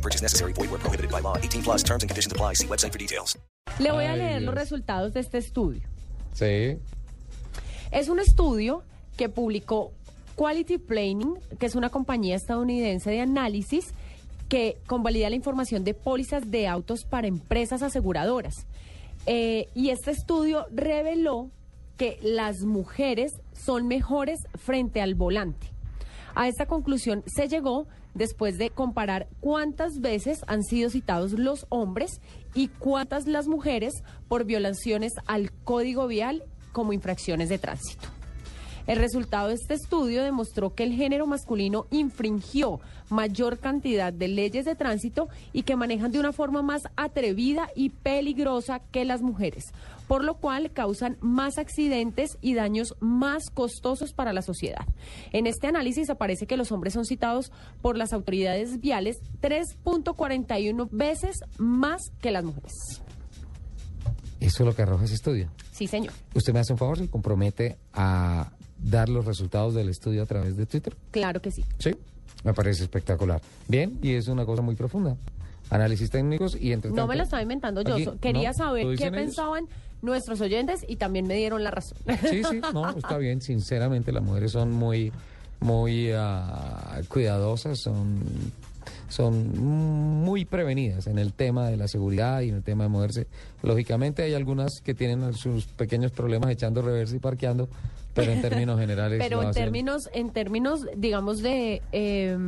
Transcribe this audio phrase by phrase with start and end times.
[0.00, 0.52] No purchase necessary.
[0.54, 1.36] Void where prohibited by law.
[1.36, 2.54] 18 plus terms and conditions apply.
[2.54, 3.36] See website for details.
[3.78, 4.54] Le voy a Ay, leer los Dios.
[4.54, 5.82] resultados de este estudio.
[6.32, 6.78] Sí.
[7.90, 8.82] Es un estudio
[9.18, 9.92] que publicó
[10.36, 13.88] Quality Planning, que es una compañía estadounidense de análisis
[14.48, 18.66] que convalida la información de pólizas de autos para empresas aseguradoras.
[19.26, 21.50] Eh, y este estudio reveló
[21.98, 25.66] que las mujeres son mejores frente al volante.
[26.40, 32.22] A esta conclusión se llegó después de comparar cuántas veces han sido citados los hombres
[32.54, 38.08] y cuántas las mujeres por violaciones al código vial como infracciones de tránsito.
[38.86, 44.64] El resultado de este estudio demostró que el género masculino infringió mayor cantidad de leyes
[44.64, 49.64] de tránsito y que manejan de una forma más atrevida y peligrosa que las mujeres,
[50.08, 54.86] por lo cual causan más accidentes y daños más costosos para la sociedad.
[55.32, 61.40] En este análisis aparece que los hombres son citados por las autoridades viales 3.41 veces
[61.58, 62.72] más que las mujeres.
[64.40, 65.50] Eso es lo que arroja ese estudio.
[65.70, 66.14] Sí, señor.
[66.34, 66.98] ¿Usted me hace un favor?
[66.98, 68.50] ¿Se compromete a
[68.82, 70.96] dar los resultados del estudio a través de Twitter?
[71.10, 71.64] Claro que sí.
[71.78, 71.94] Sí.
[72.44, 73.40] Me parece espectacular.
[73.68, 75.16] Bien, y es una cosa muy profunda.
[75.68, 77.94] Análisis técnicos y entre No me lo estaba inventando yo.
[77.94, 79.14] Aquí, Quería no, saber ¿lo qué ellos?
[79.14, 79.66] pensaban
[80.02, 81.98] nuestros oyentes y también me dieron la razón.
[82.28, 83.40] Sí, sí, no, está bien.
[83.42, 85.12] Sinceramente, las mujeres son muy,
[85.60, 88.20] muy ah, cuidadosas, son,
[89.10, 89.58] son
[90.24, 93.26] muy prevenidas en el tema de la seguridad y en el tema de moverse.
[93.62, 97.68] Lógicamente, hay algunas que tienen sus pequeños problemas echando reversa y parqueando,
[98.14, 99.18] pero en términos generales.
[99.18, 102.38] Pero en términos, en términos, digamos, de, eh,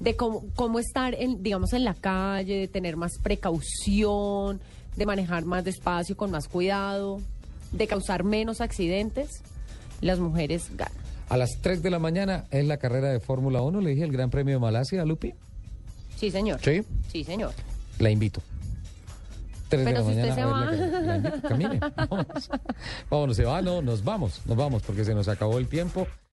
[0.00, 4.60] de cómo, cómo estar, en, digamos, en la calle, de tener más precaución,
[4.96, 7.20] de manejar más despacio, con más cuidado,
[7.72, 9.42] de causar menos accidentes,
[10.00, 11.06] las mujeres ganan.
[11.28, 14.12] A las 3 de la mañana es la carrera de Fórmula 1, le dije el
[14.12, 15.34] Gran Premio de Malasia, Lupi.
[16.16, 16.60] Sí, señor.
[16.62, 16.82] Sí.
[17.12, 17.52] Sí, señor.
[17.98, 18.42] La invito.
[19.68, 20.64] 3 de Pero la si usted se va.
[20.70, 21.40] la.
[21.48, 21.80] Camine.
[21.96, 22.50] Vámonos.
[23.10, 26.06] Vámonos, se va, no, nos vamos, nos vamos porque se nos acabó el tiempo.